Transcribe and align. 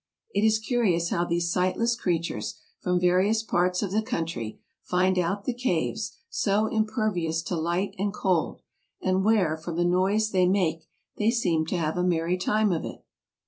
It 0.33 0.43
is 0.43 0.57
curious 0.57 1.09
how 1.11 1.25
these 1.25 1.51
sightless 1.51 1.95
creatures, 1.95 2.59
AMERICA 2.83 2.83
65 2.83 2.83
from 2.83 2.99
various 2.99 3.43
parts 3.43 3.83
of 3.83 3.91
the 3.91 4.01
country, 4.01 4.59
find 4.81 5.19
out 5.19 5.43
the 5.45 5.53
caves, 5.53 6.17
so 6.27 6.71
im 6.71 6.87
pervious 6.87 7.43
to 7.45 7.55
light 7.55 7.93
and 7.99 8.11
cold, 8.11 8.63
and 8.99 9.23
where, 9.23 9.55
from 9.55 9.75
the 9.75 9.85
noise 9.85 10.31
they 10.31 10.47
make, 10.47 10.87
they 11.19 11.29
seem 11.29 11.67
to 11.67 11.77
have 11.77 11.97
a 11.99 12.03
merry 12.03 12.39
time 12.39 12.71
of 12.71 12.83
it. 12.83 13.03